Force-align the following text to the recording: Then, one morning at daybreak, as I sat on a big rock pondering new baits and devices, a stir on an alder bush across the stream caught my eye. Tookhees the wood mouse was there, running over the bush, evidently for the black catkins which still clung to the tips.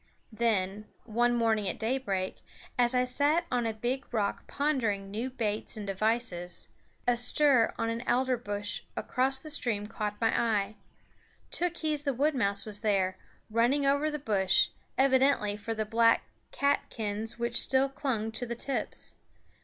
Then, 0.31 0.85
one 1.03 1.35
morning 1.35 1.69
at 1.69 1.77
daybreak, 1.77 2.37
as 2.75 2.95
I 2.95 3.05
sat 3.05 3.45
on 3.51 3.67
a 3.67 3.71
big 3.71 4.11
rock 4.11 4.47
pondering 4.47 5.11
new 5.11 5.29
baits 5.29 5.77
and 5.77 5.85
devices, 5.85 6.69
a 7.07 7.15
stir 7.15 7.71
on 7.77 7.91
an 7.91 8.01
alder 8.07 8.35
bush 8.35 8.81
across 8.97 9.37
the 9.37 9.51
stream 9.51 9.85
caught 9.85 10.19
my 10.19 10.35
eye. 10.35 10.75
Tookhees 11.51 12.03
the 12.03 12.15
wood 12.15 12.33
mouse 12.33 12.65
was 12.65 12.81
there, 12.81 13.19
running 13.51 13.85
over 13.85 14.09
the 14.09 14.17
bush, 14.17 14.69
evidently 14.97 15.55
for 15.55 15.75
the 15.75 15.85
black 15.85 16.23
catkins 16.51 17.37
which 17.37 17.61
still 17.61 17.87
clung 17.87 18.31
to 18.31 18.47
the 18.47 18.55
tips. 18.55 19.13